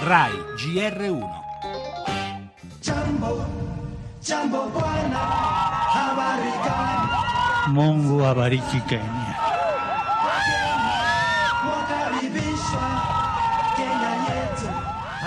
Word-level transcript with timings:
RAI 0.00 0.32
GR1. 0.56 1.28
Mungu 7.68 8.24
abariki 8.26 8.80
Kenya. 8.88 9.49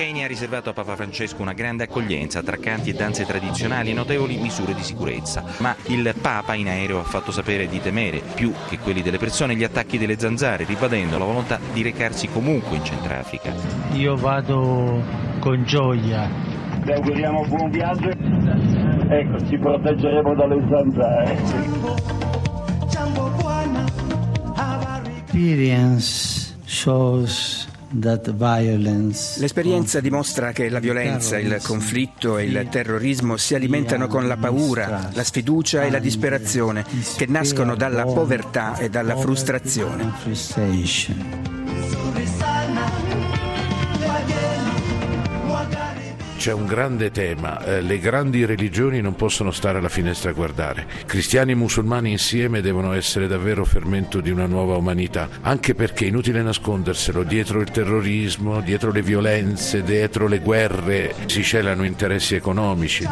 Kenya 0.00 0.24
ha 0.24 0.28
riservato 0.28 0.70
a 0.70 0.72
Papa 0.72 0.96
Francesco 0.96 1.42
una 1.42 1.52
grande 1.52 1.84
accoglienza 1.84 2.42
tra 2.42 2.56
canti 2.56 2.88
e 2.88 2.94
danze 2.94 3.26
tradizionali 3.26 3.90
e 3.90 3.92
notevoli 3.92 4.38
misure 4.38 4.72
di 4.72 4.82
sicurezza. 4.82 5.44
Ma 5.58 5.76
il 5.88 6.14
Papa 6.18 6.54
in 6.54 6.68
aereo 6.68 7.00
ha 7.00 7.02
fatto 7.02 7.30
sapere 7.30 7.68
di 7.68 7.82
temere, 7.82 8.22
più 8.34 8.50
che 8.66 8.78
quelli 8.78 9.02
delle 9.02 9.18
persone, 9.18 9.54
gli 9.54 9.62
attacchi 9.62 9.98
delle 9.98 10.18
zanzare, 10.18 10.64
ribadendo 10.64 11.18
la 11.18 11.26
volontà 11.26 11.58
di 11.74 11.82
recarsi 11.82 12.28
comunque 12.28 12.78
in 12.78 12.84
Centrafrica. 12.84 13.52
Io 13.92 14.16
vado 14.16 15.04
con 15.38 15.64
gioia. 15.64 16.30
Le 16.82 16.94
auguriamo 16.94 17.44
buon 17.44 17.70
viaggio. 17.70 18.08
Ecco, 18.08 19.46
ci 19.46 19.58
proteggeremo 19.58 20.34
dalle 20.34 20.66
zanzare. 20.66 21.36
Experience 25.26 26.56
shows 26.64 27.69
L'esperienza 29.38 30.00
dimostra 30.00 30.52
che 30.52 30.68
la 30.68 30.78
violenza, 30.78 31.38
il 31.38 31.58
conflitto 31.62 32.38
e 32.38 32.44
il 32.44 32.68
terrorismo 32.70 33.36
si 33.36 33.54
alimentano 33.54 34.06
con 34.06 34.28
la 34.28 34.36
paura, 34.36 35.10
la 35.12 35.24
sfiducia 35.24 35.82
e 35.82 35.90
la 35.90 35.98
disperazione 35.98 36.84
che 37.16 37.26
nascono 37.26 37.74
dalla 37.74 38.04
povertà 38.04 38.76
e 38.76 38.88
dalla 38.88 39.16
frustrazione. 39.16 41.39
C'è 46.40 46.52
un 46.52 46.64
grande 46.64 47.10
tema, 47.10 47.62
eh, 47.62 47.82
le 47.82 47.98
grandi 47.98 48.46
religioni 48.46 49.02
non 49.02 49.14
possono 49.14 49.50
stare 49.50 49.76
alla 49.76 49.90
finestra 49.90 50.30
a 50.30 50.32
guardare. 50.32 50.86
Cristiani 51.04 51.52
e 51.52 51.54
musulmani 51.54 52.12
insieme 52.12 52.62
devono 52.62 52.94
essere 52.94 53.26
davvero 53.26 53.66
fermento 53.66 54.22
di 54.22 54.30
una 54.30 54.46
nuova 54.46 54.74
umanità, 54.74 55.28
anche 55.42 55.74
perché 55.74 56.06
è 56.06 56.08
inutile 56.08 56.40
nasconderselo, 56.40 57.24
dietro 57.24 57.60
il 57.60 57.70
terrorismo, 57.70 58.62
dietro 58.62 58.90
le 58.90 59.02
violenze, 59.02 59.82
dietro 59.82 60.28
le 60.28 60.38
guerre 60.38 61.14
si 61.26 61.44
celano 61.44 61.84
interessi 61.84 62.36
economici. 62.36 63.06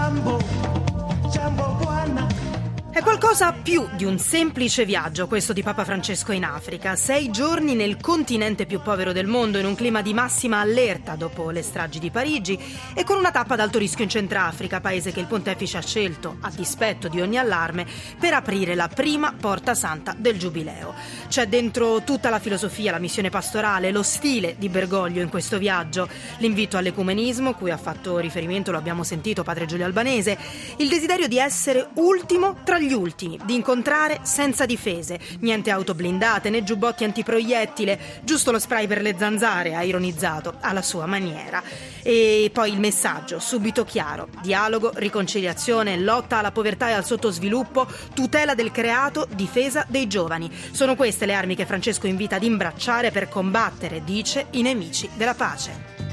È 2.99 3.03
qualcosa 3.03 3.53
più 3.53 3.87
di 3.95 4.05
un 4.05 4.19
semplice 4.19 4.85
viaggio 4.85 5.29
questo 5.29 5.53
di 5.53 5.63
Papa 5.63 5.85
Francesco 5.85 6.33
in 6.33 6.43
Africa. 6.43 6.97
Sei 6.97 7.31
giorni 7.31 7.77
nel 7.77 7.99
continente 7.99 8.67
più 8.67 8.81
povero 8.81 9.13
del 9.13 9.29
mondo, 9.29 9.59
in 9.59 9.67
un 9.67 9.77
clima 9.77 10.03
di 10.03 10.13
massima 10.13 10.59
allerta 10.59 11.15
dopo 11.15 11.51
le 11.51 11.63
stragi 11.63 12.01
di 12.01 12.11
Parigi 12.11 12.59
e 12.95 13.05
con 13.05 13.17
una 13.17 13.31
tappa 13.31 13.55
ad 13.55 13.61
alto 13.61 13.79
rischio 13.79 14.03
in 14.03 14.11
Centrafrica, 14.11 14.81
paese 14.81 15.13
che 15.13 15.21
il 15.21 15.27
pontefice 15.27 15.77
ha 15.77 15.81
scelto, 15.81 16.39
a 16.41 16.51
dispetto 16.51 17.07
di 17.07 17.21
ogni 17.21 17.39
allarme, 17.39 17.87
per 18.19 18.33
aprire 18.33 18.75
la 18.75 18.89
prima 18.89 19.33
porta 19.33 19.77
santa 19.77 20.13
del 20.19 20.37
Giubileo. 20.37 20.93
C'è 21.29 21.47
dentro 21.47 22.03
tutta 22.03 22.31
la 22.31 22.41
filosofia, 22.41 22.91
la 22.91 22.99
missione 22.99 23.31
pastorale, 23.31 23.93
lo 23.93 24.03
stile 24.03 24.57
di 24.59 24.69
Bergoglio 24.69 25.23
in 25.23 25.29
questo 25.29 25.59
viaggio, 25.59 26.09
l'invito 26.39 26.77
all'ecumenismo, 26.77 27.55
cui 27.55 27.71
ha 27.71 27.79
fatto 27.79 28.19
riferimento, 28.19 28.73
lo 28.73 28.79
abbiamo 28.79 29.05
sentito, 29.05 29.45
padre 29.45 29.67
Giulio 29.67 29.85
Albanese, 29.85 30.37
il 30.79 30.89
desiderio 30.89 31.29
di 31.29 31.39
essere 31.39 31.91
ultimo 31.95 32.57
tra 32.65 32.77
gli 32.81 32.87
ultimi, 32.93 33.39
di 33.45 33.55
incontrare 33.55 34.21
senza 34.23 34.67
difese, 34.67 35.19
niente 35.41 35.71
auto 35.71 35.95
blindate 35.95 36.51
né 36.51 36.63
giubbotti 36.63 37.05
antiproiettile, 37.05 37.99
giusto 38.23 38.51
lo 38.51 38.59
spray 38.59 38.87
per 38.87 39.03
le 39.03 39.15
zanzare, 39.19 39.75
ha 39.75 39.83
ironizzato 39.83 40.55
alla 40.61 40.83
sua 40.83 41.07
maniera. 41.07 41.63
E 42.03 42.51
poi 42.53 42.73
il 42.73 42.81
messaggio, 42.81 43.39
subito 43.39 43.85
chiaro, 43.85 44.29
dialogo, 44.41 44.93
riconciliazione, 44.95 45.99
lotta 45.99 46.39
alla 46.39 46.53
povertà 46.53 46.89
e 46.89 46.93
al 46.93 47.05
sottosviluppo, 47.05 47.87
tutela 48.15 48.55
del 48.55 48.71
creato, 48.71 49.27
difesa 49.35 49.85
dei 49.89 50.07
giovani. 50.07 50.51
Sono 50.71 50.97
queste 50.97 51.27
le 51.27 51.35
armi 51.35 51.55
che 51.55 51.67
Francesco 51.67 52.07
invita 52.07 52.37
ad 52.37 52.43
imbracciare 52.43 53.11
per 53.11 53.29
combattere, 53.29 54.05
dice, 54.05 54.47
i 54.53 54.63
nemici 54.63 55.09
della 55.17 55.35
pace. 55.35 56.08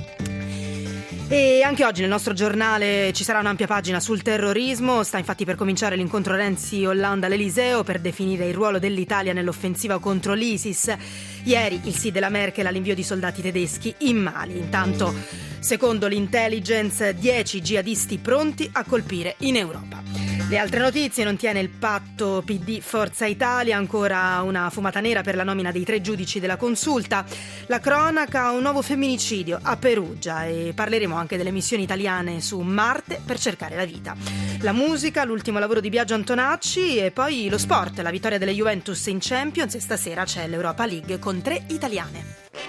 E 1.28 1.64
anche 1.64 1.84
oggi 1.84 2.02
nel 2.02 2.10
nostro 2.12 2.34
giornale 2.34 3.12
ci 3.12 3.24
sarà 3.24 3.40
un'ampia 3.40 3.66
pagina 3.66 4.00
sul 4.00 4.22
terrorismo, 4.22 5.02
sta 5.02 5.18
infatti 5.18 5.44
per 5.44 5.56
cominciare 5.56 5.96
l'incontro 5.96 6.36
Renzi-Hollande 6.36 7.26
all'Eliseo 7.26 7.84
per 7.84 8.00
definire 8.00 8.46
il 8.46 8.54
ruolo 8.54 8.78
dell'Italia 8.78 9.34
nell'offensiva 9.34 9.98
contro 9.98 10.34
l'ISIS. 10.34 10.96
Ieri 11.44 11.82
il 11.86 11.96
sì 11.96 12.12
della 12.12 12.30
Merkel 12.30 12.68
all'invio 12.68 12.94
di 12.94 13.04
soldati 13.04 13.42
tedeschi 13.42 13.94
in 14.00 14.18
Mali. 14.18 14.56
Intanto, 14.56 15.12
secondo 15.60 16.06
l'intelligence, 16.08 17.16
10 17.16 17.60
jihadisti 17.60 18.20
pronti 18.20 18.70
a 18.72 18.84
colpire 18.84 19.36
in 19.40 19.56
Europa. 19.56 20.25
Le 20.48 20.60
altre 20.60 20.80
notizie 20.80 21.24
non 21.24 21.38
tiene 21.38 21.60
il 21.60 21.70
patto 21.70 22.44
PD 22.46 22.80
Forza 22.80 23.26
Italia, 23.26 23.78
ancora 23.78 24.44
una 24.44 24.70
fumata 24.70 25.00
nera 25.00 25.24
per 25.24 25.36
la 25.36 25.44
nomina 25.44 25.72
dei 25.72 25.84
tre 25.84 26.02
giudici 26.02 26.40
della 26.40 26.56
consulta. 26.56 27.26
La 27.66 27.80
cronaca, 27.80 28.52
un 28.52 28.62
nuovo 28.62 28.84
femminicidio 28.84 29.58
a 29.60 29.76
Perugia 29.76 30.46
e 30.46 30.74
parleremo 30.76 31.16
anche 31.16 31.38
delle 31.38 31.50
missioni 31.50 31.82
italiane 31.82 32.42
su 32.42 32.60
Marte 32.60 33.20
per 33.26 33.40
cercare 33.40 33.76
la 33.76 33.86
vita. 33.86 34.16
La 34.60 34.72
musica, 34.72 35.24
l'ultimo 35.24 35.58
lavoro 35.58 35.80
di 35.80 35.90
Biagio 35.90 36.14
Antonacci 36.14 36.98
e 36.98 37.10
poi 37.10 37.50
lo 37.50 37.58
sport, 37.58 37.98
la 38.02 38.12
vittoria 38.12 38.38
delle 38.38 38.54
Juventus 38.54 39.04
in 39.08 39.18
Champions 39.20 39.74
e 39.74 39.80
stasera 39.80 40.26
c'è 40.26 40.48
l'Europa 40.48 40.86
League 40.86 41.18
con 41.18 41.42
tre 41.42 41.64
italiane. 41.70 42.65